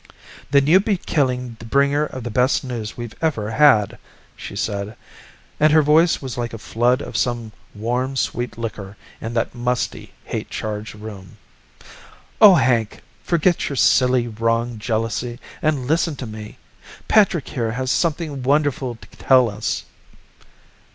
[0.49, 3.99] "Then you'd be killing the bringer of the best news we've ever had,"
[4.35, 4.95] she said,
[5.59, 10.11] and her voice was like a flood of some warm sweet liquor in that musty,
[10.25, 11.37] hate charged room.
[12.41, 16.57] "Oh, Hank, forget your silly, wrong jealousy and listen to me.
[17.07, 19.83] Patrick here has something wonderful to tell us."